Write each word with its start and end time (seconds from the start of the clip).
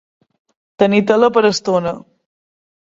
Tenir 0.85 1.03
tela 1.13 1.31
per 1.37 1.47
estona. 1.53 1.95